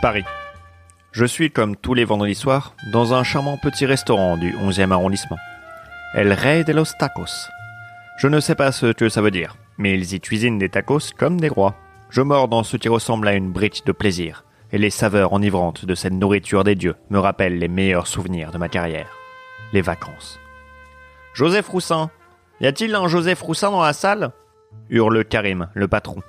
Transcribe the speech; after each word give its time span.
Paris. 0.00 0.24
Je 1.12 1.26
suis, 1.26 1.50
comme 1.50 1.76
tous 1.76 1.92
les 1.92 2.04
vendredis 2.04 2.34
soirs, 2.34 2.74
dans 2.92 3.12
un 3.12 3.22
charmant 3.22 3.58
petit 3.58 3.84
restaurant 3.84 4.38
du 4.38 4.52
11e 4.54 4.92
arrondissement. 4.92 5.36
El 6.14 6.32
Rey 6.32 6.64
de 6.64 6.72
los 6.72 6.92
Tacos. 6.98 7.48
Je 8.18 8.26
ne 8.28 8.40
sais 8.40 8.54
pas 8.54 8.72
ce 8.72 8.92
que 8.92 9.10
ça 9.10 9.20
veut 9.20 9.30
dire, 9.30 9.56
mais 9.76 9.94
ils 9.94 10.14
y 10.14 10.20
cuisinent 10.20 10.58
des 10.58 10.70
tacos 10.70 11.12
comme 11.18 11.38
des 11.40 11.48
rois. 11.48 11.74
Je 12.08 12.22
mords 12.22 12.48
dans 12.48 12.62
ce 12.62 12.76
qui 12.76 12.88
ressemble 12.88 13.28
à 13.28 13.34
une 13.34 13.52
brique 13.52 13.84
de 13.84 13.92
plaisir, 13.92 14.44
et 14.72 14.78
les 14.78 14.90
saveurs 14.90 15.34
enivrantes 15.34 15.84
de 15.84 15.94
cette 15.94 16.14
nourriture 16.14 16.64
des 16.64 16.76
dieux 16.76 16.96
me 17.10 17.18
rappellent 17.18 17.58
les 17.58 17.68
meilleurs 17.68 18.06
souvenirs 18.06 18.52
de 18.52 18.58
ma 18.58 18.68
carrière. 18.68 19.10
Les 19.72 19.82
vacances. 19.82 20.40
Joseph 21.34 21.68
Roussin 21.68 22.10
Y 22.60 22.66
a-t-il 22.66 22.94
un 22.94 23.06
Joseph 23.06 23.42
Roussin 23.42 23.70
dans 23.70 23.82
la 23.82 23.92
salle? 23.92 24.30
hurle 24.88 25.24
Karim, 25.24 25.68
le 25.74 25.88
patron, 25.88 26.22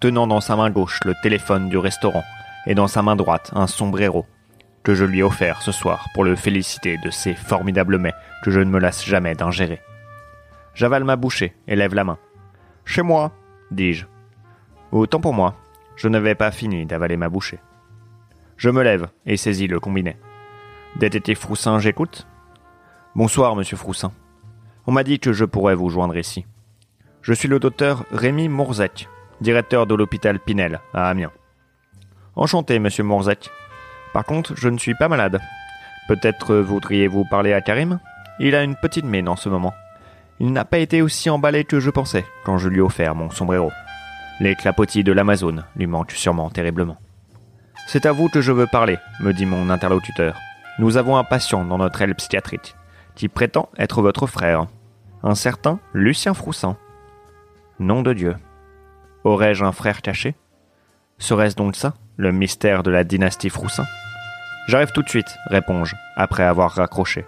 tenant 0.00 0.26
dans 0.26 0.40
sa 0.40 0.56
main 0.56 0.70
gauche 0.70 1.00
le 1.04 1.14
téléphone 1.22 1.68
du 1.68 1.76
restaurant 1.78 2.24
et 2.68 2.74
dans 2.74 2.86
sa 2.86 3.02
main 3.02 3.16
droite 3.16 3.50
un 3.54 3.66
sombrero 3.66 4.26
que 4.84 4.94
je 4.94 5.04
lui 5.04 5.18
ai 5.18 5.22
offert 5.22 5.62
ce 5.62 5.72
soir 5.72 6.08
pour 6.14 6.22
le 6.22 6.36
féliciter 6.36 6.98
de 6.98 7.10
ces 7.10 7.34
formidables 7.34 7.98
mets 7.98 8.14
que 8.44 8.50
je 8.52 8.60
ne 8.60 8.70
me 8.70 8.78
lasse 8.78 9.04
jamais 9.04 9.34
d'ingérer. 9.34 9.80
J'avale 10.74 11.02
ma 11.02 11.16
bouchée 11.16 11.54
et 11.66 11.74
lève 11.74 11.94
la 11.94 12.04
main. 12.04 12.18
Chez 12.84 13.02
moi, 13.02 13.32
dis-je. 13.70 14.06
Autant 14.92 15.20
pour 15.20 15.34
moi, 15.34 15.56
je 15.96 16.08
n'avais 16.08 16.34
pas 16.34 16.52
fini 16.52 16.86
d'avaler 16.86 17.16
ma 17.16 17.28
bouchée. 17.28 17.58
Je 18.56 18.70
me 18.70 18.82
lève 18.82 19.08
et 19.26 19.36
saisis 19.36 19.66
le 19.66 19.80
combiné. 19.80 20.16
Détective 20.96 21.38
Froussin, 21.38 21.80
j'écoute 21.80 22.26
Bonsoir, 23.14 23.56
monsieur 23.56 23.76
Froussin. 23.76 24.12
On 24.86 24.92
m'a 24.92 25.04
dit 25.04 25.18
que 25.18 25.32
je 25.32 25.44
pourrais 25.44 25.74
vous 25.74 25.90
joindre 25.90 26.16
ici. 26.16 26.46
Je 27.22 27.32
suis 27.32 27.48
le 27.48 27.58
docteur 27.58 28.04
Rémi 28.12 28.48
Mourzec, 28.48 29.08
directeur 29.40 29.86
de 29.86 29.94
l'hôpital 29.94 30.38
Pinel, 30.38 30.80
à 30.94 31.08
Amiens. 31.08 31.32
Enchanté, 32.38 32.78
monsieur 32.78 33.02
Mourzec. 33.02 33.50
Par 34.12 34.24
contre, 34.24 34.54
je 34.56 34.68
ne 34.68 34.78
suis 34.78 34.94
pas 34.94 35.08
malade. 35.08 35.40
Peut-être 36.06 36.54
voudriez-vous 36.54 37.24
parler 37.24 37.52
à 37.52 37.60
Karim? 37.60 37.98
Il 38.38 38.54
a 38.54 38.62
une 38.62 38.76
petite 38.76 39.04
mine 39.04 39.28
en 39.28 39.34
ce 39.34 39.48
moment. 39.48 39.74
Il 40.38 40.52
n'a 40.52 40.64
pas 40.64 40.78
été 40.78 41.02
aussi 41.02 41.28
emballé 41.30 41.64
que 41.64 41.80
je 41.80 41.90
pensais 41.90 42.24
quand 42.44 42.56
je 42.56 42.68
lui 42.68 42.78
ai 42.78 42.80
offert 42.80 43.16
mon 43.16 43.28
sombrero. 43.30 43.72
Les 44.38 44.54
clapotis 44.54 45.02
de 45.02 45.10
l'Amazone 45.10 45.64
lui 45.74 45.88
manquent 45.88 46.12
sûrement 46.12 46.48
terriblement. 46.48 46.98
C'est 47.88 48.06
à 48.06 48.12
vous 48.12 48.28
que 48.28 48.40
je 48.40 48.52
veux 48.52 48.68
parler, 48.68 48.98
me 49.18 49.32
dit 49.32 49.44
mon 49.44 49.68
interlocuteur. 49.68 50.36
Nous 50.78 50.96
avons 50.96 51.16
un 51.16 51.24
patient 51.24 51.64
dans 51.64 51.78
notre 51.78 52.02
aile 52.02 52.14
psychiatrique 52.14 52.76
qui 53.16 53.26
prétend 53.26 53.68
être 53.78 54.00
votre 54.00 54.28
frère, 54.28 54.68
un 55.24 55.34
certain 55.34 55.80
Lucien 55.92 56.34
Froussin. 56.34 56.76
Nom 57.80 58.02
de 58.02 58.12
Dieu. 58.12 58.36
Aurais-je 59.24 59.64
un 59.64 59.72
frère 59.72 60.02
caché? 60.02 60.36
Serait-ce 61.18 61.56
donc 61.56 61.74
ça, 61.74 61.94
le 62.18 62.32
mystère 62.32 62.82
de 62.82 62.90
la 62.90 63.04
dynastie 63.04 63.48
Froussin? 63.48 63.86
J'arrive 64.66 64.90
tout 64.92 65.02
de 65.02 65.08
suite, 65.08 65.38
réponds-je, 65.46 65.94
après 66.16 66.42
avoir 66.42 66.72
raccroché. 66.72 67.24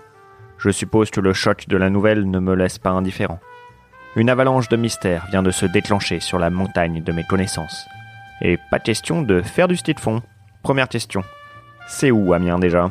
Je 0.58 0.70
suppose 0.70 1.10
que 1.10 1.20
le 1.20 1.32
choc 1.32 1.66
de 1.68 1.76
la 1.76 1.88
nouvelle 1.88 2.28
ne 2.28 2.40
me 2.40 2.54
laisse 2.54 2.78
pas 2.78 2.90
indifférent. 2.90 3.38
Une 4.16 4.28
avalanche 4.28 4.68
de 4.68 4.76
mystères 4.76 5.26
vient 5.30 5.44
de 5.44 5.52
se 5.52 5.64
déclencher 5.64 6.18
sur 6.18 6.40
la 6.40 6.50
montagne 6.50 7.02
de 7.04 7.12
mes 7.12 7.22
connaissances. 7.22 7.86
Et 8.42 8.58
pas 8.70 8.80
question 8.80 9.22
de 9.22 9.42
faire 9.42 9.68
du 9.68 9.76
de 9.76 10.00
fond. 10.00 10.22
Première 10.64 10.88
question. 10.88 11.22
C'est 11.86 12.10
où 12.10 12.32
Amiens 12.32 12.58
déjà? 12.58 12.90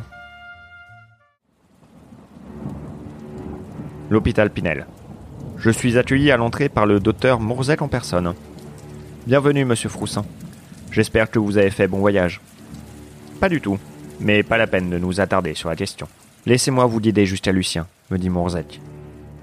L'hôpital 4.09 4.50
Pinel. 4.50 4.88
Je 5.58 5.70
suis 5.70 5.97
accueilli 5.97 6.31
à 6.31 6.38
l'entrée 6.38 6.70
par 6.70 6.86
le 6.86 7.02
docteur 7.02 7.42
Mourzec 7.42 7.81
en 7.81 7.89
personne. 7.89 8.33
Bienvenue, 9.27 9.66
monsieur 9.66 9.89
Froussin. 9.89 10.23
J'espère 10.91 11.29
que 11.29 11.39
vous 11.39 11.57
avez 11.57 11.69
fait 11.69 11.87
bon 11.87 11.99
voyage. 11.99 12.41
Pas 13.39 13.49
du 13.49 13.61
tout, 13.61 13.77
mais 14.19 14.43
pas 14.43 14.58
la 14.58 14.67
peine 14.67 14.89
de 14.89 14.97
nous 14.97 15.21
attarder 15.21 15.53
sur 15.53 15.69
la 15.69 15.75
question. 15.75 16.08
Laissez-moi 16.45 16.86
vous 16.86 16.99
guider 16.99 17.25
jusqu'à 17.25 17.52
Lucien, 17.52 17.87
me 18.09 18.17
dit 18.17 18.30
Mourzec. 18.30 18.81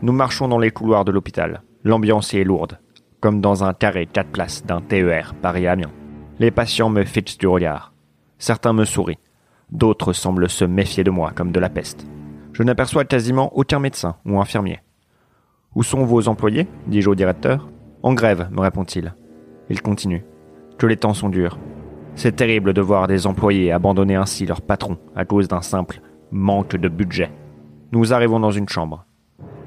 Nous 0.02 0.12
marchons 0.12 0.48
dans 0.48 0.58
les 0.58 0.70
couloirs 0.70 1.04
de 1.04 1.12
l'hôpital. 1.12 1.62
L'ambiance 1.84 2.34
est 2.34 2.44
lourde, 2.44 2.78
comme 3.20 3.40
dans 3.40 3.64
un 3.64 3.72
carré 3.72 4.06
quatre 4.06 4.30
places 4.30 4.64
d'un 4.64 4.80
TER 4.80 5.34
Paris-Amiens. 5.40 5.92
Les 6.38 6.50
patients 6.50 6.90
me 6.90 7.04
fixent 7.04 7.38
du 7.38 7.46
regard. 7.46 7.92
Certains 8.38 8.72
me 8.72 8.84
sourient. 8.84 9.18
D'autres 9.70 10.12
semblent 10.12 10.50
se 10.50 10.64
méfier 10.64 11.04
de 11.04 11.10
moi 11.10 11.32
comme 11.34 11.52
de 11.52 11.60
la 11.60 11.70
peste. 11.70 12.06
Je 12.52 12.62
n'aperçois 12.62 13.04
quasiment 13.04 13.56
aucun 13.56 13.78
médecin 13.78 14.16
ou 14.24 14.40
infirmier. 14.40 14.80
Où 15.74 15.82
sont 15.82 16.04
vos 16.04 16.28
employés? 16.28 16.66
dis-je 16.86 17.08
au 17.08 17.14
directeur. 17.14 17.68
En 18.02 18.14
grève, 18.14 18.48
me 18.50 18.60
répond-il. 18.60 19.14
Il 19.68 19.82
continue. 19.82 20.24
Que 20.78 20.86
les 20.86 20.96
temps 20.96 21.14
sont 21.14 21.28
durs. 21.28 21.58
C'est 22.14 22.36
terrible 22.36 22.72
de 22.72 22.80
voir 22.80 23.06
des 23.06 23.26
employés 23.26 23.72
abandonner 23.72 24.14
ainsi 24.14 24.46
leur 24.46 24.60
patron 24.60 24.98
à 25.14 25.24
cause 25.24 25.48
d'un 25.48 25.62
simple 25.62 26.00
manque 26.30 26.76
de 26.76 26.88
budget. 26.88 27.30
Nous 27.92 28.12
arrivons 28.12 28.40
dans 28.40 28.50
une 28.50 28.68
chambre. 28.68 29.06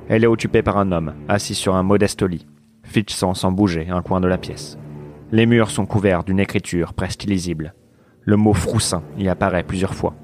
Elle 0.08 0.24
est 0.24 0.28
occupée 0.28 0.62
par 0.62 0.78
un 0.78 0.92
homme, 0.92 1.14
assis 1.28 1.56
sur 1.56 1.76
un 1.76 1.84
modeste 1.84 2.24
lit, 2.24 2.48
fixant 2.84 3.34
sans 3.34 3.52
bouger 3.52 3.90
un 3.90 4.02
coin 4.02 4.20
de 4.20 4.28
la 4.28 4.38
pièce. 4.38 4.78
Les 5.32 5.46
murs 5.46 5.70
sont 5.70 5.86
couverts 5.86 6.24
d'une 6.24 6.40
écriture 6.40 6.94
presque 6.94 7.24
illisible. 7.24 7.76
Le 8.22 8.36
mot 8.36 8.54
froussin 8.54 9.04
y 9.18 9.30
apparaît 9.30 9.64
plusieurs 9.64 9.94
fois, 9.94 10.16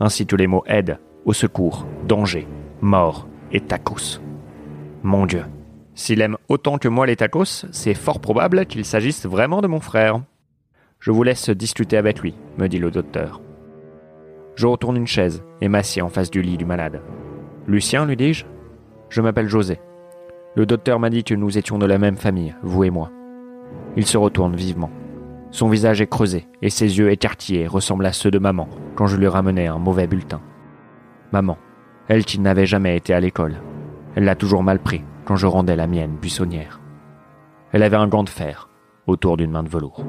ainsi 0.00 0.26
que 0.26 0.36
les 0.36 0.48
mots 0.48 0.64
aide, 0.66 0.98
au 1.24 1.32
secours, 1.32 1.86
danger, 2.06 2.46
mort 2.80 3.28
et 3.52 3.60
tacos. 3.60 4.20
Mon 5.02 5.26
Dieu. 5.26 5.44
S'il 5.98 6.20
aime 6.20 6.36
autant 6.48 6.78
que 6.78 6.86
moi 6.86 7.06
les 7.06 7.16
tacos, 7.16 7.66
c'est 7.72 7.92
fort 7.92 8.20
probable 8.20 8.66
qu'il 8.66 8.84
s'agisse 8.84 9.26
vraiment 9.26 9.60
de 9.60 9.66
mon 9.66 9.80
frère. 9.80 10.22
Je 11.00 11.10
vous 11.10 11.24
laisse 11.24 11.50
discuter 11.50 11.96
avec 11.96 12.20
lui, 12.20 12.36
me 12.56 12.68
dit 12.68 12.78
le 12.78 12.92
docteur. 12.92 13.40
Je 14.54 14.68
retourne 14.68 14.96
une 14.96 15.08
chaise 15.08 15.42
et 15.60 15.66
m'assieds 15.66 16.00
en 16.00 16.08
face 16.08 16.30
du 16.30 16.40
lit 16.40 16.56
du 16.56 16.64
malade. 16.64 17.02
Lucien, 17.66 18.06
lui 18.06 18.16
dis-je 18.16 18.44
Je 19.08 19.20
m'appelle 19.20 19.48
José. 19.48 19.80
Le 20.54 20.66
docteur 20.66 21.00
m'a 21.00 21.10
dit 21.10 21.24
que 21.24 21.34
nous 21.34 21.58
étions 21.58 21.80
de 21.80 21.86
la 21.86 21.98
même 21.98 22.16
famille, 22.16 22.54
vous 22.62 22.84
et 22.84 22.90
moi. 22.90 23.10
Il 23.96 24.06
se 24.06 24.16
retourne 24.16 24.54
vivement. 24.54 24.92
Son 25.50 25.68
visage 25.68 26.00
est 26.00 26.06
creusé 26.06 26.46
et 26.62 26.70
ses 26.70 26.98
yeux 26.98 27.10
écartillés 27.10 27.66
ressemblent 27.66 28.06
à 28.06 28.12
ceux 28.12 28.30
de 28.30 28.38
maman 28.38 28.68
quand 28.94 29.08
je 29.08 29.16
lui 29.16 29.26
ramenais 29.26 29.66
un 29.66 29.78
mauvais 29.78 30.06
bulletin. 30.06 30.42
Maman, 31.32 31.58
elle 32.06 32.24
qui 32.24 32.38
n'avait 32.38 32.66
jamais 32.66 32.96
été 32.96 33.14
à 33.14 33.20
l'école, 33.20 33.56
elle 34.14 34.24
l'a 34.24 34.36
toujours 34.36 34.62
mal 34.62 34.78
pris 34.78 35.02
quand 35.28 35.36
je 35.36 35.46
rendais 35.46 35.76
la 35.76 35.86
mienne 35.86 36.16
buissonnière. 36.16 36.80
Elle 37.72 37.82
avait 37.82 37.98
un 37.98 38.08
gant 38.08 38.24
de 38.24 38.30
fer 38.30 38.70
autour 39.06 39.36
d'une 39.36 39.50
main 39.50 39.62
de 39.62 39.68
velours. 39.68 40.02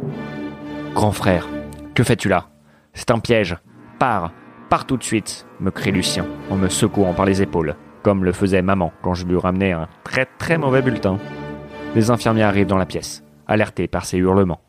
Grand 0.96 1.12
frère, 1.12 1.46
que 1.94 2.06
fais-tu 2.06 2.30
là? 2.30 2.47
C'est 2.94 3.12
un 3.12 3.19
piège. 3.19 3.57
Pars, 4.00 4.31
pars 4.69 4.85
tout 4.85 4.96
de 4.96 5.03
suite, 5.03 5.46
me 5.59 5.72
crie 5.72 5.91
Lucien 5.91 6.25
en 6.50 6.56
me 6.56 6.69
secouant 6.69 7.13
par 7.13 7.25
les 7.25 7.41
épaules, 7.41 7.75
comme 8.02 8.24
le 8.24 8.31
faisait 8.31 8.62
maman 8.62 8.94
quand 9.02 9.13
je 9.13 9.25
lui 9.25 9.38
ramenais 9.38 9.74
un 9.74 9.90
très 10.06 10.25
très 10.25 10.57
mauvais 10.57 10.81
bulletin. 10.81 11.18
Les 11.96 12.12
infirmiers 12.12 12.44
arrivent 12.44 12.68
dans 12.68 12.78
la 12.78 12.86
pièce, 12.86 13.22
alertés 13.46 13.90
par 13.90 14.06
ses 14.06 14.19
hurlements. 14.19 14.62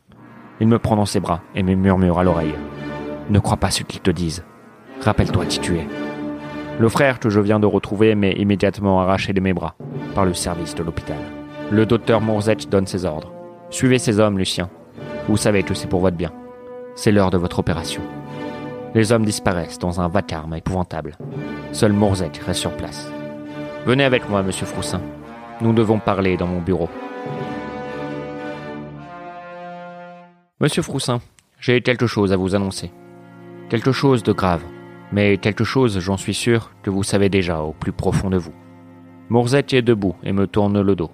Il 0.59 0.67
me 0.67 0.81
prend 0.81 0.97
dans 0.97 1.07
ses 1.07 1.21
bras 1.21 1.43
et 1.55 1.63
me 1.63 1.77
murmure 1.77 2.19
à 2.19 2.25
l'oreille. 2.25 2.57
Ne 3.29 3.39
crois 3.39 3.59
pas 3.59 3.71
ce 3.71 3.85
qu'ils 3.85 4.01
te 4.01 4.11
disent. 4.11 4.45
Rappelle-toi 5.01 5.47
qui 5.47 5.61
tu 5.61 5.77
es. 5.77 5.87
Le 6.81 6.89
frère 6.89 7.21
que 7.21 7.29
je 7.29 7.41
viens 7.41 7.61
de 7.61 7.67
retrouver 7.67 8.15
m'est 8.15 8.33
immédiatement 8.33 9.03
arraché 9.03 9.35
de 9.35 9.41
mes 9.43 9.53
bras 9.53 9.75
par 10.15 10.25
le 10.25 10.33
service 10.33 10.75
de 10.75 10.83
l'hôpital. 10.83 11.19
Le 11.71 11.85
docteur 11.85 12.23
Mourzec 12.23 12.71
donne 12.71 12.87
ses 12.87 13.05
ordres. 13.05 13.31
Suivez 13.69 13.99
ces 13.99 14.19
hommes, 14.19 14.39
Lucien. 14.39 14.71
Vous 15.29 15.37
savez 15.37 15.63
que 15.63 15.75
c'est 15.75 15.89
pour 15.89 16.01
votre 16.01 16.17
bien. 16.17 16.33
C'est 16.95 17.13
l'heure 17.13 17.31
de 17.31 17.37
votre 17.37 17.59
opération. 17.59 18.01
Les 18.95 19.13
hommes 19.13 19.27
disparaissent 19.27 19.79
dans 19.79 20.01
un 20.01 20.09
vacarme 20.09 20.55
épouvantable. 20.55 21.19
Seul 21.73 21.93
Mourzec 21.93 22.39
reste 22.39 22.61
sur 22.61 22.75
place. 22.75 23.13
Venez 23.85 24.05
avec 24.05 24.27
moi, 24.31 24.43
monsieur 24.43 24.65
Froussin. 24.65 25.03
Nous 25.61 25.75
devons 25.75 25.99
parler 25.99 26.39
dans 26.39 26.47
mon 26.47 26.63
bureau. 26.63 26.89
Monsieur 30.61 30.81
Froussin, 30.81 31.21
j'ai 31.61 31.83
quelque 31.83 32.07
chose 32.07 32.33
à 32.33 32.39
vous 32.39 32.55
annoncer. 32.55 32.91
Quelque 33.69 33.93
chose 33.93 34.23
de 34.23 34.33
grave 34.33 34.63
mais 35.13 35.37
quelque 35.39 35.65
chose, 35.65 35.99
j'en 35.99 36.17
suis 36.17 36.35
sûr, 36.35 36.71
que 36.83 36.91
vous 36.91 37.03
savez 37.03 37.29
déjà 37.29 37.61
au 37.63 37.73
plus 37.73 37.93
profond 37.93 38.31
de 38.31 38.37
vous. 38.37 38.55
Mourzette 39.29 39.73
est 39.73 39.83
debout 39.83 40.15
et 40.23 40.33
me 40.33 40.47
tourne 40.47 40.81
le 40.81 40.95
dos, 40.95 41.11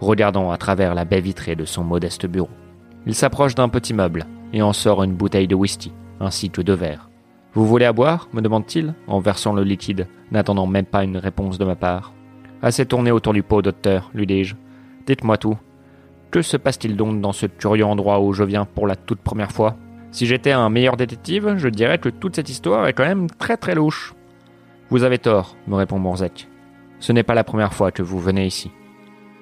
regardant 0.00 0.50
à 0.50 0.56
travers 0.56 0.94
la 0.94 1.04
baie 1.04 1.20
vitrée 1.20 1.56
de 1.56 1.64
son 1.64 1.84
modeste 1.84 2.26
bureau. 2.26 2.50
Il 3.06 3.14
s'approche 3.14 3.54
d'un 3.54 3.68
petit 3.68 3.94
meuble 3.94 4.26
et 4.52 4.62
en 4.62 4.72
sort 4.72 5.02
une 5.02 5.14
bouteille 5.14 5.48
de 5.48 5.54
whisky, 5.54 5.92
ainsi 6.20 6.50
que 6.50 6.62
deux 6.62 6.74
verres. 6.74 7.10
Vous 7.54 7.66
voulez 7.66 7.84
à 7.84 7.92
boire 7.92 8.28
me 8.32 8.40
demande-t-il, 8.40 8.94
en 9.06 9.20
versant 9.20 9.52
le 9.52 9.62
liquide, 9.62 10.08
n'attendant 10.32 10.66
même 10.66 10.86
pas 10.86 11.04
une 11.04 11.16
réponse 11.16 11.58
de 11.58 11.64
ma 11.64 11.76
part. 11.76 12.12
Assez 12.62 12.86
tourné 12.86 13.10
autour 13.10 13.32
du 13.32 13.42
pot, 13.42 13.62
docteur, 13.62 14.10
lui 14.14 14.26
dis-je. 14.26 14.56
Dites-moi 15.06 15.36
tout. 15.36 15.56
Que 16.30 16.42
se 16.42 16.56
passe-t-il 16.56 16.96
donc 16.96 17.20
dans 17.20 17.32
ce 17.32 17.46
curieux 17.46 17.84
endroit 17.84 18.20
où 18.20 18.32
je 18.32 18.42
viens 18.42 18.64
pour 18.64 18.86
la 18.86 18.96
toute 18.96 19.20
première 19.20 19.52
fois? 19.52 19.76
Si 20.14 20.26
j'étais 20.26 20.52
un 20.52 20.70
meilleur 20.70 20.96
détective, 20.96 21.56
je 21.56 21.68
dirais 21.68 21.98
que 21.98 22.08
toute 22.08 22.36
cette 22.36 22.48
histoire 22.48 22.86
est 22.86 22.92
quand 22.92 23.04
même 23.04 23.28
très 23.28 23.56
très 23.56 23.74
louche. 23.74 24.14
Vous 24.88 25.02
avez 25.02 25.18
tort, 25.18 25.56
me 25.66 25.74
répond 25.74 25.98
Morzec. 25.98 26.48
Ce 27.00 27.10
n'est 27.10 27.24
pas 27.24 27.34
la 27.34 27.42
première 27.42 27.74
fois 27.74 27.90
que 27.90 28.04
vous 28.04 28.20
venez 28.20 28.46
ici. 28.46 28.70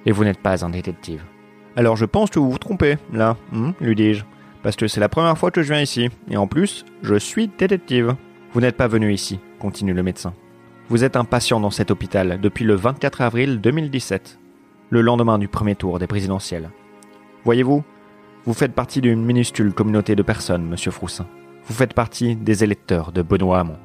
Et 0.07 0.13
vous 0.13 0.25
n'êtes 0.25 0.41
pas 0.41 0.65
un 0.65 0.71
détective. 0.71 1.23
Alors 1.77 1.97
je 1.97 2.07
pense 2.07 2.31
que 2.31 2.39
vous 2.39 2.51
vous 2.51 2.57
trompez, 2.57 2.97
là, 3.13 3.37
hein, 3.55 3.75
lui 3.83 3.95
dis-je. 3.95 4.25
Parce 4.63 4.77
que 4.77 4.89
c'est 4.89 4.99
la 4.99 5.11
première 5.11 5.37
fois 5.37 5.51
que 5.51 5.61
je 5.61 5.75
viens 5.75 5.83
ici, 5.83 6.09
et 6.31 6.39
en 6.39 6.47
plus, 6.47 6.87
je 7.03 7.17
suis 7.17 7.49
détective. 7.49 8.17
Vous 8.55 8.63
n'êtes 8.63 8.79
pas 8.79 8.89
venu 8.89 9.13
ici, 9.13 9.41
continue 9.59 9.93
le 9.93 10.03
médecin. 10.03 10.33
Vous 10.89 11.05
êtes 11.05 11.17
un 11.17 11.25
patient 11.25 11.61
dans 11.61 11.71
cet 11.71 11.91
hôpital 11.91 12.41
depuis 12.41 12.65
le 12.65 12.77
24 12.77 13.21
avril 13.21 13.61
2017, 13.61 14.39
le 14.89 15.03
lendemain 15.03 15.39
du 15.39 15.49
premier 15.49 15.75
tour 15.75 15.99
des 15.99 16.07
présidentielles. 16.07 16.71
Voyez-vous, 17.45 17.85
vous 18.44 18.55
faites 18.55 18.73
partie 18.73 19.00
d'une 19.00 19.25
minuscule 19.25 19.73
communauté 19.73 20.17
de 20.17 20.23
personnes, 20.23 20.67
monsieur 20.67 20.91
Froussin. 20.91 21.27
Vous 21.65 21.75
faites 21.75 21.94
partie 21.94 22.35
des 22.35 22.65
électeurs 22.65 23.12
de 23.12 23.23
Benoît 23.23 23.61
Hamon. 23.61 23.77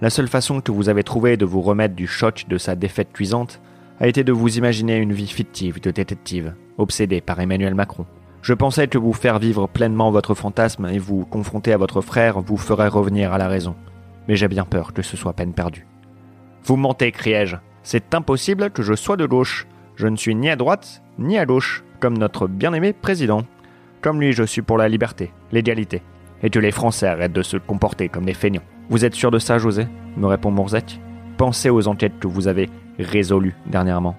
La 0.00 0.08
seule 0.08 0.28
façon 0.28 0.62
que 0.62 0.72
vous 0.72 0.88
avez 0.88 1.04
trouvé 1.04 1.36
de 1.36 1.44
vous 1.44 1.60
remettre 1.60 1.94
du 1.94 2.06
choc 2.06 2.46
de 2.48 2.56
sa 2.56 2.74
défaite 2.74 3.12
cuisante 3.12 3.60
a 4.00 4.08
été 4.08 4.24
de 4.24 4.32
vous 4.32 4.56
imaginer 4.56 4.96
une 4.96 5.12
vie 5.12 5.26
fictive 5.26 5.80
de 5.80 5.90
détective, 5.90 6.54
obsédée 6.78 7.20
par 7.20 7.38
Emmanuel 7.38 7.74
Macron. 7.74 8.06
Je 8.40 8.54
pensais 8.54 8.88
que 8.88 8.98
vous 8.98 9.12
faire 9.12 9.38
vivre 9.38 9.66
pleinement 9.66 10.10
votre 10.10 10.34
fantasme 10.34 10.86
et 10.86 10.98
vous 10.98 11.26
confronter 11.26 11.74
à 11.74 11.78
votre 11.78 12.00
frère 12.00 12.40
vous 12.40 12.56
ferait 12.56 12.88
revenir 12.88 13.34
à 13.34 13.38
la 13.38 13.48
raison. 13.48 13.74
Mais 14.26 14.36
j'ai 14.36 14.48
bien 14.48 14.64
peur 14.64 14.94
que 14.94 15.02
ce 15.02 15.18
soit 15.18 15.34
peine 15.34 15.52
perdue. 15.52 15.86
Vous 16.64 16.76
mentez, 16.76 17.12
criai-je. 17.12 17.56
C'est 17.82 18.14
impossible 18.14 18.70
que 18.70 18.82
je 18.82 18.94
sois 18.94 19.16
de 19.16 19.26
gauche. 19.26 19.66
Je 19.96 20.06
ne 20.06 20.16
suis 20.16 20.34
ni 20.34 20.48
à 20.48 20.56
droite 20.56 21.02
ni 21.18 21.38
à 21.38 21.46
gauche, 21.46 21.84
comme 22.00 22.18
notre 22.18 22.46
bien-aimé 22.46 22.92
président. 22.92 23.42
Comme 24.06 24.20
lui, 24.20 24.32
je 24.32 24.44
suis 24.44 24.62
pour 24.62 24.78
la 24.78 24.88
liberté, 24.88 25.32
l'égalité, 25.50 26.00
et 26.40 26.48
que 26.48 26.60
les 26.60 26.70
Français 26.70 27.08
arrêtent 27.08 27.32
de 27.32 27.42
se 27.42 27.56
comporter 27.56 28.08
comme 28.08 28.24
des 28.24 28.34
feignants. 28.34 28.62
Vous 28.88 29.04
êtes 29.04 29.16
sûr 29.16 29.32
de 29.32 29.40
ça, 29.40 29.58
José? 29.58 29.88
me 30.16 30.28
répond 30.28 30.52
Mourzec. 30.52 31.00
Pensez 31.36 31.70
aux 31.70 31.88
enquêtes 31.88 32.20
que 32.20 32.28
vous 32.28 32.46
avez 32.46 32.70
résolues 33.00 33.56
dernièrement. 33.66 34.16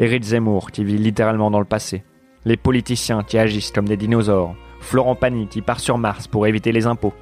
Éric 0.00 0.24
Zemmour, 0.24 0.72
qui 0.72 0.82
vit 0.82 0.98
littéralement 0.98 1.52
dans 1.52 1.60
le 1.60 1.64
passé. 1.64 2.02
Les 2.44 2.56
politiciens 2.56 3.22
qui 3.22 3.38
agissent 3.38 3.70
comme 3.70 3.86
des 3.86 3.96
dinosaures. 3.96 4.56
Florent 4.80 5.14
Pagny 5.14 5.46
qui 5.46 5.62
part 5.62 5.78
sur 5.78 5.96
Mars 5.96 6.26
pour 6.26 6.48
éviter 6.48 6.72
les 6.72 6.88
impôts. 6.88 7.14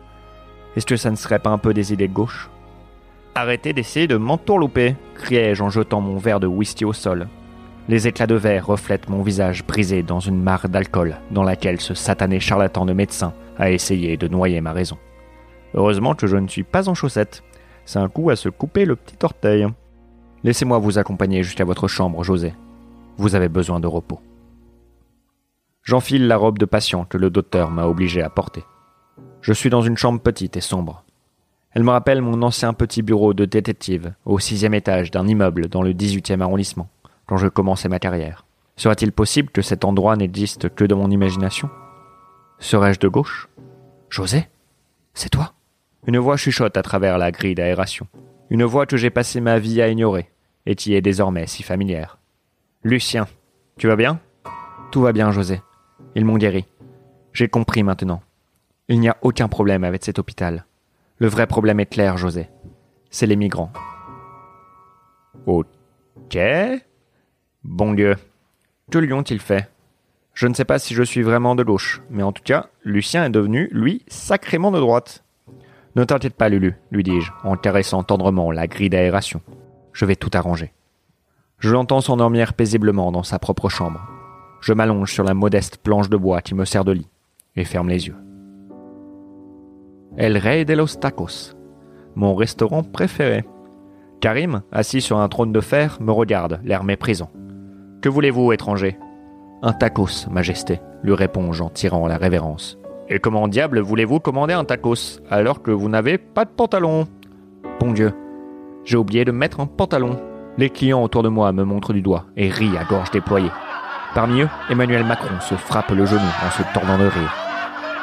Est-ce 0.76 0.86
que 0.86 0.96
ça 0.96 1.10
ne 1.10 1.16
serait 1.16 1.40
pas 1.40 1.50
un 1.50 1.58
peu 1.58 1.74
des 1.74 1.92
idées 1.92 2.08
de 2.08 2.14
gauche? 2.14 2.48
Arrêtez 3.34 3.74
d'essayer 3.74 4.06
de 4.06 4.16
m'entourlouper, 4.16 4.96
criai-je 5.16 5.62
en 5.62 5.68
jetant 5.68 6.00
mon 6.00 6.16
verre 6.16 6.40
de 6.40 6.46
whisky 6.46 6.86
au 6.86 6.94
sol. 6.94 7.28
Les 7.88 8.06
éclats 8.06 8.28
de 8.28 8.36
verre 8.36 8.66
reflètent 8.66 9.08
mon 9.08 9.22
visage 9.22 9.66
brisé 9.66 10.02
dans 10.02 10.20
une 10.20 10.40
mare 10.40 10.68
d'alcool 10.68 11.16
dans 11.32 11.42
laquelle 11.42 11.80
ce 11.80 11.94
satané 11.94 12.38
charlatan 12.38 12.86
de 12.86 12.92
médecin 12.92 13.34
a 13.58 13.70
essayé 13.70 14.16
de 14.16 14.28
noyer 14.28 14.60
ma 14.60 14.72
raison. 14.72 14.98
Heureusement 15.74 16.14
que 16.14 16.26
je 16.26 16.36
ne 16.36 16.48
suis 16.48 16.62
pas 16.62 16.88
en 16.88 16.94
chaussettes. 16.94 17.42
C'est 17.84 17.98
un 17.98 18.08
coup 18.08 18.30
à 18.30 18.36
se 18.36 18.48
couper 18.48 18.84
le 18.84 18.94
petit 18.94 19.16
orteil. 19.24 19.66
Laissez-moi 20.44 20.78
vous 20.78 20.98
accompagner 20.98 21.42
jusqu'à 21.42 21.64
votre 21.64 21.88
chambre, 21.88 22.22
José. 22.22 22.54
Vous 23.16 23.34
avez 23.34 23.48
besoin 23.48 23.80
de 23.80 23.88
repos. 23.88 24.20
J'enfile 25.82 26.28
la 26.28 26.36
robe 26.36 26.58
de 26.58 26.64
patient 26.64 27.04
que 27.04 27.18
le 27.18 27.30
docteur 27.30 27.70
m'a 27.70 27.86
obligé 27.86 28.22
à 28.22 28.30
porter. 28.30 28.62
Je 29.40 29.52
suis 29.52 29.70
dans 29.70 29.82
une 29.82 29.96
chambre 29.96 30.20
petite 30.20 30.56
et 30.56 30.60
sombre. 30.60 31.04
Elle 31.72 31.82
me 31.82 31.90
rappelle 31.90 32.22
mon 32.22 32.42
ancien 32.42 32.72
petit 32.74 33.02
bureau 33.02 33.34
de 33.34 33.44
détective 33.44 34.14
au 34.24 34.38
sixième 34.38 34.74
étage 34.74 35.10
d'un 35.10 35.26
immeuble 35.26 35.68
dans 35.68 35.82
le 35.82 35.92
18e 35.92 36.40
arrondissement, 36.40 36.88
quand 37.26 37.36
je 37.36 37.48
commençais 37.48 37.88
ma 37.88 37.98
carrière. 37.98 38.44
Serait-il 38.76 39.12
possible 39.12 39.50
que 39.50 39.62
cet 39.62 39.84
endroit 39.84 40.16
n'existe 40.16 40.74
que 40.74 40.84
dans 40.84 40.96
mon 40.96 41.10
imagination? 41.10 41.68
Serais-je 42.58 43.00
de 43.00 43.08
gauche? 43.08 43.48
José 44.08 44.48
C'est 45.14 45.28
toi? 45.28 45.52
Une 46.06 46.18
voix 46.18 46.36
chuchote 46.36 46.76
à 46.76 46.82
travers 46.82 47.18
la 47.18 47.30
grille 47.30 47.54
d'aération. 47.54 48.06
Une 48.50 48.64
voix 48.64 48.86
que 48.86 48.96
j'ai 48.96 49.10
passé 49.10 49.40
ma 49.40 49.58
vie 49.58 49.80
à 49.80 49.88
ignorer, 49.88 50.30
et 50.66 50.74
qui 50.74 50.94
est 50.94 51.02
désormais 51.02 51.46
si 51.46 51.62
familière. 51.62 52.18
Lucien, 52.82 53.26
tu 53.78 53.86
vas 53.86 53.96
bien? 53.96 54.20
Tout 54.90 55.02
va 55.02 55.12
bien, 55.12 55.30
José. 55.30 55.62
Ils 56.14 56.24
m'ont 56.24 56.36
guéri. 56.36 56.66
J'ai 57.32 57.48
compris 57.48 57.82
maintenant. 57.82 58.22
Il 58.88 59.00
n'y 59.00 59.08
a 59.08 59.16
aucun 59.22 59.48
problème 59.48 59.84
avec 59.84 60.04
cet 60.04 60.18
hôpital. 60.18 60.66
Le 61.18 61.28
vrai 61.28 61.46
problème 61.46 61.80
est 61.80 61.86
clair, 61.86 62.18
José. 62.18 62.48
C'est 63.10 63.26
les 63.26 63.36
migrants. 63.36 63.72
Ok. 65.46 66.36
Bon 67.64 67.92
Dieu. 67.92 68.16
Que 68.90 68.98
lui 68.98 69.12
ont-ils 69.12 69.38
fait? 69.38 69.70
Je 70.34 70.48
ne 70.48 70.54
sais 70.54 70.64
pas 70.64 70.80
si 70.80 70.94
je 70.94 71.02
suis 71.04 71.22
vraiment 71.22 71.54
de 71.54 71.62
gauche, 71.62 72.02
mais 72.10 72.24
en 72.24 72.32
tout 72.32 72.42
cas, 72.42 72.66
Lucien 72.82 73.24
est 73.24 73.30
devenu, 73.30 73.68
lui, 73.70 74.02
sacrément 74.08 74.72
de 74.72 74.80
droite. 74.80 75.22
Ne 75.94 76.02
t'inquiète 76.02 76.34
pas, 76.34 76.48
Lulu, 76.48 76.74
lui 76.90 77.04
dis-je, 77.04 77.30
en 77.44 77.56
caressant 77.56 78.02
tendrement 78.02 78.50
la 78.50 78.66
grille 78.66 78.90
d'aération. 78.90 79.42
Je 79.92 80.04
vais 80.04 80.16
tout 80.16 80.30
arranger. 80.34 80.72
Je 81.58 81.70
l'entends 81.70 82.00
s'endormir 82.00 82.54
paisiblement 82.54 83.12
dans 83.12 83.22
sa 83.22 83.38
propre 83.38 83.68
chambre. 83.68 84.00
Je 84.60 84.72
m'allonge 84.72 85.12
sur 85.12 85.22
la 85.22 85.34
modeste 85.34 85.76
planche 85.76 86.08
de 86.08 86.16
bois 86.16 86.40
qui 86.40 86.56
me 86.56 86.64
sert 86.64 86.84
de 86.84 86.92
lit 86.92 87.08
et 87.54 87.64
ferme 87.64 87.90
les 87.90 88.08
yeux. 88.08 88.16
El 90.16 90.36
Rey 90.36 90.64
de 90.64 90.74
los 90.74 90.98
Tacos, 90.98 91.54
mon 92.16 92.34
restaurant 92.34 92.82
préféré. 92.82 93.44
Karim, 94.20 94.62
assis 94.72 95.00
sur 95.00 95.18
un 95.18 95.28
trône 95.28 95.52
de 95.52 95.60
fer, 95.60 95.98
me 96.00 96.10
regarde, 96.10 96.60
l'air 96.64 96.82
méprisant. 96.82 97.30
Que 98.02 98.08
voulez-vous, 98.08 98.52
étranger? 98.52 98.98
Un 99.62 99.72
tacos, 99.72 100.26
Majesté, 100.28 100.80
lui 101.04 101.14
réponds-je 101.14 101.62
en 101.62 101.68
tirant 101.68 102.08
la 102.08 102.16
révérence. 102.16 102.76
Et 103.08 103.20
comment 103.20 103.46
diable 103.46 103.78
voulez-vous 103.78 104.18
commander 104.18 104.54
un 104.54 104.64
tacos 104.64 105.20
alors 105.30 105.62
que 105.62 105.70
vous 105.70 105.88
n'avez 105.88 106.18
pas 106.18 106.44
de 106.44 106.50
pantalon? 106.50 107.06
Bon 107.78 107.92
Dieu, 107.92 108.12
j'ai 108.84 108.96
oublié 108.96 109.24
de 109.24 109.30
mettre 109.30 109.60
un 109.60 109.66
pantalon. 109.66 110.18
Les 110.58 110.68
clients 110.68 111.04
autour 111.04 111.22
de 111.22 111.28
moi 111.28 111.52
me 111.52 111.62
montrent 111.62 111.92
du 111.92 112.02
doigt 112.02 112.24
et 112.36 112.48
rient 112.48 112.76
à 112.76 112.82
gorge 112.82 113.12
déployée. 113.12 113.52
Parmi 114.16 114.40
eux, 114.42 114.48
Emmanuel 114.68 115.04
Macron 115.04 115.38
se 115.38 115.54
frappe 115.54 115.92
le 115.92 116.04
genou 116.04 116.20
en 116.44 116.50
se 116.50 116.62
tordant 116.74 116.98
de 116.98 117.04
rire. 117.04 117.34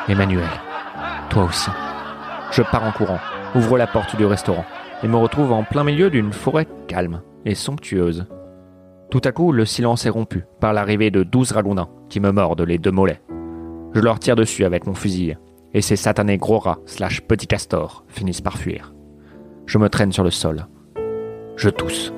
Emmanuel, 0.08 0.48
toi 1.30 1.44
aussi. 1.44 1.72
Je 2.52 2.62
pars 2.62 2.86
en 2.86 2.94
courant, 2.94 3.20
ouvre 3.54 3.78
la 3.78 3.86
porte 3.86 4.16
du 4.16 4.26
restaurant 4.26 4.66
et 5.04 5.10
me 5.10 5.18
retrouve 5.18 5.52
en 5.52 5.66
plein 5.66 5.84
milieu 5.84 6.10
d'une 6.10 6.32
forêt 6.32 6.68
calme 6.88 7.22
et 7.44 7.54
somptueuse. 7.54 8.26
Tout 9.10 9.22
à 9.24 9.32
coup, 9.32 9.52
le 9.52 9.66
silence 9.66 10.06
est 10.06 10.10
rompu 10.10 10.46
par 10.60 10.74
l'arrivée 10.74 11.10
de 11.10 11.24
douze 11.24 11.52
ragondins 11.52 11.90
qui 12.10 12.20
me 12.20 12.32
mordent 12.32 12.62
les 12.62 12.78
deux 12.78 12.92
mollets. 12.92 13.22
Je 13.94 14.02
leur 14.02 14.20
tire 14.20 14.36
dessus 14.36 14.66
avec 14.66 14.86
mon 14.86 14.94
fusil, 14.94 15.36
et 15.74 15.82
ces 15.82 15.96
satanés 15.96 16.38
gros 16.38 16.60
rats 16.60 16.80
slash 16.86 17.22
petits 17.22 17.48
castors 17.48 18.04
finissent 18.08 18.42
par 18.42 18.58
fuir. 18.58 18.94
Je 19.66 19.78
me 19.80 19.90
traîne 19.90 20.12
sur 20.12 20.24
le 20.24 20.30
sol. 20.30 20.68
Je 21.56 21.70
tousse. 21.70 22.14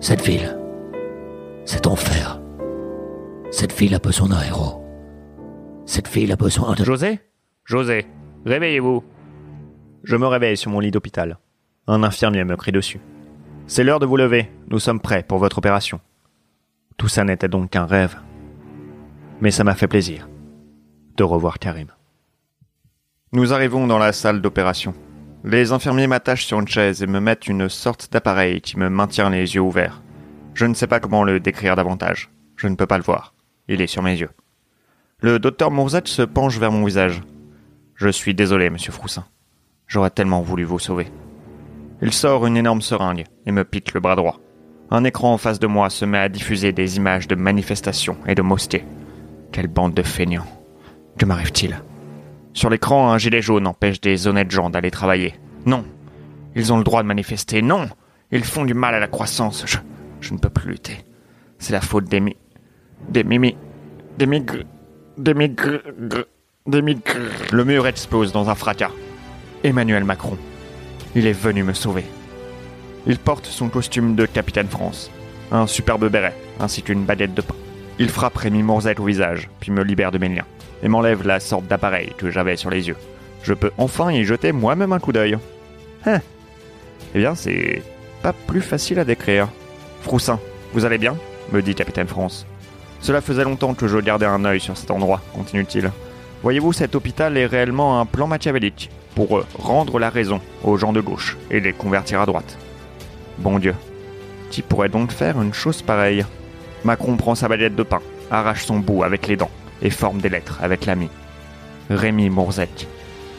Cette 0.00 0.22
ville, 0.22 0.58
c'est 1.64 1.86
enfer. 1.86 2.40
Cette 3.50 3.72
ville 3.72 3.94
a 3.94 3.98
besoin 3.98 4.28
d'un 4.28 4.42
héros. 4.42 4.82
Cette 5.84 6.08
ville 6.08 6.32
a 6.32 6.36
besoin 6.36 6.74
de... 6.74 6.84
José? 6.84 7.20
José, 7.64 8.06
réveillez-vous. 8.44 9.04
Je 10.02 10.16
me 10.16 10.26
réveille 10.26 10.56
sur 10.56 10.70
mon 10.70 10.80
lit 10.80 10.90
d'hôpital. 10.90 11.38
Un 11.86 12.02
infirmier 12.02 12.44
me 12.44 12.56
crie 12.56 12.72
dessus. 12.72 13.00
C'est 13.68 13.82
l'heure 13.82 13.98
de 13.98 14.06
vous 14.06 14.16
lever, 14.16 14.48
nous 14.70 14.78
sommes 14.78 15.00
prêts 15.00 15.24
pour 15.24 15.38
votre 15.38 15.58
opération. 15.58 16.00
Tout 16.96 17.08
ça 17.08 17.24
n'était 17.24 17.48
donc 17.48 17.70
qu'un 17.70 17.84
rêve. 17.84 18.16
Mais 19.40 19.50
ça 19.50 19.64
m'a 19.64 19.74
fait 19.74 19.88
plaisir 19.88 20.28
de 21.16 21.24
revoir 21.24 21.58
Karim. 21.58 21.88
Nous 23.32 23.52
arrivons 23.52 23.88
dans 23.88 23.98
la 23.98 24.12
salle 24.12 24.40
d'opération. 24.40 24.94
Les 25.42 25.72
infirmiers 25.72 26.06
m'attachent 26.06 26.46
sur 26.46 26.60
une 26.60 26.68
chaise 26.68 27.02
et 27.02 27.08
me 27.08 27.18
mettent 27.18 27.48
une 27.48 27.68
sorte 27.68 28.12
d'appareil 28.12 28.60
qui 28.60 28.78
me 28.78 28.88
maintient 28.88 29.30
les 29.30 29.56
yeux 29.56 29.60
ouverts. 29.60 30.00
Je 30.54 30.64
ne 30.64 30.74
sais 30.74 30.86
pas 30.86 31.00
comment 31.00 31.24
le 31.24 31.40
décrire 31.40 31.74
davantage. 31.74 32.30
Je 32.54 32.68
ne 32.68 32.76
peux 32.76 32.86
pas 32.86 32.98
le 32.98 33.04
voir. 33.04 33.34
Il 33.66 33.80
est 33.80 33.88
sur 33.88 34.02
mes 34.02 34.16
yeux. 34.16 34.30
Le 35.20 35.40
docteur 35.40 35.72
Mourzette 35.72 36.08
se 36.08 36.22
penche 36.22 36.58
vers 36.58 36.70
mon 36.70 36.84
visage. 36.84 37.20
Je 37.96 38.10
suis 38.10 38.34
désolé, 38.34 38.70
monsieur 38.70 38.92
Froussin. 38.92 39.24
J'aurais 39.88 40.10
tellement 40.10 40.40
voulu 40.40 40.62
vous 40.62 40.78
sauver. 40.78 41.08
Il 42.02 42.12
sort 42.12 42.46
une 42.46 42.56
énorme 42.56 42.82
seringue 42.82 43.24
et 43.46 43.52
me 43.52 43.64
pique 43.64 43.94
le 43.94 44.00
bras 44.00 44.16
droit. 44.16 44.38
Un 44.90 45.04
écran 45.04 45.32
en 45.32 45.38
face 45.38 45.58
de 45.58 45.66
moi 45.66 45.90
se 45.90 46.04
met 46.04 46.18
à 46.18 46.28
diffuser 46.28 46.72
des 46.72 46.96
images 46.96 47.26
de 47.26 47.34
manifestations 47.34 48.18
et 48.26 48.34
de 48.34 48.42
mosquées. 48.42 48.84
Quelle 49.50 49.66
bande 49.68 49.94
de 49.94 50.02
feignants. 50.02 50.46
Que 51.18 51.24
m'arrive-t-il? 51.24 51.80
Sur 52.52 52.70
l'écran, 52.70 53.10
un 53.10 53.18
gilet 53.18 53.42
jaune 53.42 53.66
empêche 53.66 54.00
des 54.00 54.26
honnêtes 54.26 54.50
gens 54.50 54.70
d'aller 54.70 54.90
travailler. 54.90 55.34
Non. 55.64 55.84
Ils 56.54 56.72
ont 56.72 56.78
le 56.78 56.84
droit 56.84 57.02
de 57.02 57.08
manifester. 57.08 57.62
Non. 57.62 57.88
Ils 58.30 58.44
font 58.44 58.64
du 58.64 58.74
mal 58.74 58.94
à 58.94 59.00
la 59.00 59.08
croissance. 59.08 59.64
Je, 59.66 59.78
je 60.20 60.34
ne 60.34 60.38
peux 60.38 60.50
plus 60.50 60.70
lutter. 60.70 60.98
C'est 61.58 61.72
la 61.72 61.80
faute 61.80 62.04
des 62.04 62.20
mi... 62.20 62.36
des 63.08 63.24
mimi... 63.24 63.56
des 64.18 64.26
migres... 64.26 64.64
des 65.16 65.34
migres... 65.34 65.80
des 66.66 66.82
migres... 66.82 67.02
Le 67.50 67.64
mur 67.64 67.86
explose 67.86 68.32
dans 68.32 68.50
un 68.50 68.54
fracas. 68.54 68.90
Emmanuel 69.64 70.04
Macron. 70.04 70.36
Il 71.14 71.26
est 71.26 71.32
venu 71.32 71.62
me 71.62 71.72
sauver. 71.72 72.04
Il 73.06 73.18
porte 73.18 73.46
son 73.46 73.68
costume 73.68 74.16
de 74.16 74.26
capitaine 74.26 74.68
France, 74.68 75.10
un 75.52 75.66
superbe 75.66 76.08
béret, 76.08 76.34
ainsi 76.60 76.82
qu'une 76.82 77.04
baguette 77.04 77.34
de 77.34 77.42
pain. 77.42 77.54
Il 77.98 78.08
frappe 78.10 78.36
Rémi 78.36 78.62
Morzette 78.62 79.00
au 79.00 79.04
visage, 79.04 79.48
puis 79.60 79.70
me 79.70 79.82
libère 79.82 80.10
de 80.10 80.18
mes 80.18 80.28
liens, 80.28 80.44
et 80.82 80.88
m'enlève 80.88 81.26
la 81.26 81.40
sorte 81.40 81.66
d'appareil 81.66 82.12
que 82.18 82.30
j'avais 82.30 82.56
sur 82.56 82.68
les 82.70 82.88
yeux. 82.88 82.96
Je 83.42 83.54
peux 83.54 83.70
enfin 83.78 84.10
y 84.10 84.24
jeter 84.24 84.52
moi-même 84.52 84.92
un 84.92 84.98
coup 84.98 85.12
d'œil. 85.12 85.38
Hein 86.04 86.20
Eh 87.14 87.20
bien, 87.20 87.34
c'est 87.34 87.82
pas 88.22 88.32
plus 88.32 88.60
facile 88.60 88.98
à 88.98 89.04
décrire. 89.04 89.48
Froussin, 90.02 90.40
vous 90.72 90.84
allez 90.84 90.98
bien? 90.98 91.16
me 91.52 91.62
dit 91.62 91.76
Capitaine 91.76 92.08
France. 92.08 92.44
Cela 93.00 93.20
faisait 93.20 93.44
longtemps 93.44 93.74
que 93.74 93.86
je 93.86 93.98
gardais 93.98 94.26
un 94.26 94.44
œil 94.44 94.60
sur 94.60 94.76
cet 94.76 94.90
endroit, 94.90 95.22
continue-t-il. 95.32 95.92
Voyez-vous, 96.46 96.72
cet 96.72 96.94
hôpital 96.94 97.36
est 97.36 97.46
réellement 97.46 97.98
un 97.98 98.06
plan 98.06 98.28
machiavélique 98.28 98.88
pour 99.16 99.36
euh, 99.36 99.46
rendre 99.58 99.98
la 99.98 100.10
raison 100.10 100.40
aux 100.62 100.76
gens 100.76 100.92
de 100.92 101.00
gauche 101.00 101.36
et 101.50 101.58
les 101.58 101.72
convertir 101.72 102.20
à 102.20 102.26
droite. 102.26 102.56
Bon 103.38 103.58
Dieu, 103.58 103.74
qui 104.52 104.62
pourrait 104.62 104.88
donc 104.88 105.10
faire 105.10 105.42
une 105.42 105.52
chose 105.52 105.82
pareille? 105.82 106.24
Macron 106.84 107.16
prend 107.16 107.34
sa 107.34 107.48
baguette 107.48 107.74
de 107.74 107.82
pain, 107.82 107.98
arrache 108.30 108.64
son 108.64 108.78
bout 108.78 109.02
avec 109.02 109.26
les 109.26 109.34
dents 109.34 109.50
et 109.82 109.90
forme 109.90 110.20
des 110.20 110.28
lettres 110.28 110.60
avec 110.62 110.86
l'ami. 110.86 111.10
Rémi 111.90 112.30
Mourzec. 112.30 112.86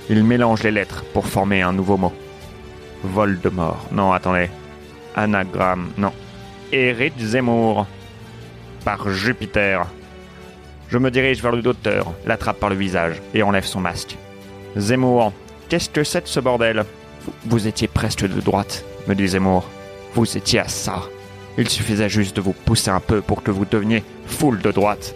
Il 0.09 0.25
mélange 0.25 0.63
les 0.63 0.71
lettres 0.71 1.05
pour 1.13 1.27
former 1.27 1.61
un 1.61 1.71
nouveau 1.71 1.95
mot. 1.95 2.11
Voldemort. 3.05 3.85
Non, 3.89 4.11
attendez. 4.11 4.49
Anagramme. 5.15 5.91
Non. 5.97 6.11
Éric 6.73 7.17
Zemmour. 7.19 7.87
Par 8.83 9.09
Jupiter. 9.09 9.87
Je 10.89 10.97
me 10.97 11.11
dirige 11.11 11.41
vers 11.41 11.51
le 11.51 11.61
docteur, 11.61 12.13
l'attrape 12.25 12.59
par 12.59 12.69
le 12.69 12.75
visage 12.75 13.21
et 13.33 13.43
enlève 13.43 13.65
son 13.65 13.81
masque. 13.81 14.15
Zemmour, 14.77 15.33
qu'est-ce 15.67 15.89
que 15.89 16.03
c'est 16.03 16.21
de 16.21 16.27
ce 16.27 16.39
bordel? 16.39 16.85
Vous, 17.45 17.67
étiez 17.67 17.89
presque 17.89 18.25
de 18.25 18.39
droite, 18.39 18.85
me 19.07 19.13
dit 19.13 19.27
Zemmour. 19.27 19.67
Vous 20.13 20.37
étiez 20.37 20.59
à 20.59 20.67
ça. 20.69 21.03
Il 21.57 21.67
suffisait 21.67 22.07
juste 22.07 22.37
de 22.37 22.41
vous 22.41 22.53
pousser 22.53 22.89
un 22.89 23.01
peu 23.01 23.21
pour 23.21 23.43
que 23.43 23.51
vous 23.51 23.65
deveniez 23.65 24.03
foule 24.27 24.61
de 24.61 24.71
droite. 24.71 25.13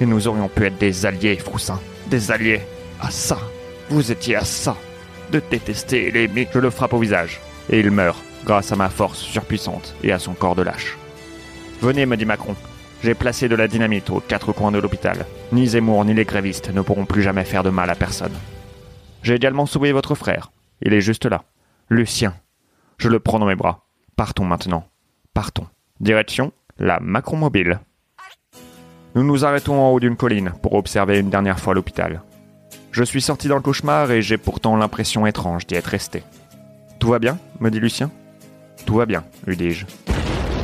Et 0.00 0.06
nous 0.06 0.26
aurions 0.26 0.48
pu 0.48 0.64
être 0.64 0.78
des 0.78 1.04
alliés, 1.04 1.36
Froussin. 1.36 1.78
Des 2.06 2.30
alliés. 2.30 2.62
À 3.00 3.10
ça. 3.10 3.38
Vous 3.90 4.10
étiez 4.10 4.36
à 4.36 4.44
ça. 4.44 4.76
De 5.30 5.42
détester 5.50 6.10
l'aimer. 6.10 6.48
Je 6.54 6.58
le 6.58 6.70
frappe 6.70 6.94
au 6.94 6.98
visage. 6.98 7.40
Et 7.68 7.80
il 7.80 7.90
meurt, 7.90 8.18
grâce 8.46 8.72
à 8.72 8.76
ma 8.76 8.88
force 8.88 9.18
surpuissante 9.18 9.94
et 10.02 10.12
à 10.12 10.18
son 10.18 10.32
corps 10.32 10.54
de 10.54 10.62
lâche. 10.62 10.96
Venez, 11.82 12.06
me 12.06 12.16
dit 12.16 12.24
Macron. 12.24 12.56
J'ai 13.02 13.14
placé 13.14 13.48
de 13.48 13.56
la 13.56 13.68
dynamite 13.68 14.10
aux 14.10 14.20
quatre 14.20 14.52
coins 14.52 14.72
de 14.72 14.78
l'hôpital. 14.78 15.24
Ni 15.52 15.66
Zemmour 15.66 16.04
ni 16.04 16.14
les 16.14 16.24
grévistes 16.24 16.72
ne 16.72 16.82
pourront 16.82 17.06
plus 17.06 17.22
jamais 17.22 17.44
faire 17.44 17.62
de 17.62 17.70
mal 17.70 17.88
à 17.88 17.94
personne. 17.94 18.34
J'ai 19.22 19.34
également 19.34 19.66
sauvé 19.66 19.92
votre 19.92 20.14
frère. 20.14 20.52
Il 20.82 20.92
est 20.92 21.00
juste 21.00 21.26
là. 21.26 21.44
Lucien. 21.88 22.34
Je 22.98 23.08
le 23.08 23.18
prends 23.20 23.38
dans 23.38 23.46
mes 23.46 23.54
bras. 23.54 23.86
Partons 24.16 24.44
maintenant. 24.44 24.84
Partons. 25.32 25.66
Direction 26.00 26.52
la 26.78 26.98
Macron 27.00 27.36
Mobile. 27.36 27.78
Nous 29.14 29.22
nous 29.22 29.44
arrêtons 29.44 29.78
en 29.78 29.90
haut 29.90 30.00
d'une 30.00 30.16
colline 30.16 30.52
pour 30.62 30.74
observer 30.74 31.18
une 31.18 31.30
dernière 31.30 31.60
fois 31.60 31.74
l'hôpital. 31.74 32.22
Je 32.90 33.04
suis 33.04 33.20
sorti 33.20 33.48
dans 33.48 33.56
le 33.56 33.60
cauchemar 33.60 34.10
et 34.10 34.22
j'ai 34.22 34.38
pourtant 34.38 34.76
l'impression 34.76 35.26
étrange 35.26 35.66
d'y 35.66 35.74
être 35.74 35.86
resté. 35.86 36.22
Tout 36.98 37.08
va 37.08 37.18
bien 37.18 37.38
me 37.60 37.70
dit 37.70 37.80
Lucien. 37.80 38.10
Tout 38.86 38.94
va 38.94 39.06
bien, 39.06 39.24
lui 39.46 39.56
dis-je. 39.56 39.86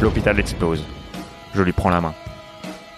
L'hôpital 0.01 0.39
explose. 0.41 0.85
Je 1.55 1.63
lui 1.63 1.73
prends 1.73 1.91
la 1.91 2.01
main. 2.01 2.15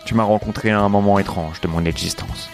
Tu 0.08 0.14
m'as 0.14 0.22
rencontré 0.22 0.70
à 0.70 0.80
un 0.80 0.88
moment 0.88 1.18
étrange 1.18 1.60
de 1.60 1.68
mon 1.68 1.84
existence. 1.84 2.48